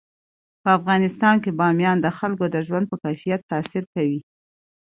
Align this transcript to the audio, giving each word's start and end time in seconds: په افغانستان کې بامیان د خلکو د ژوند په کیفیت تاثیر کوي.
په 0.61 0.69
افغانستان 0.77 1.35
کې 1.43 1.51
بامیان 1.59 1.97
د 2.01 2.07
خلکو 2.17 2.45
د 2.49 2.57
ژوند 2.67 2.85
په 2.91 2.95
کیفیت 3.03 3.41
تاثیر 3.51 3.83
کوي. 3.93 4.19